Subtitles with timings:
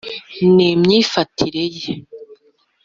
[0.55, 1.85] n'imyifatire ye: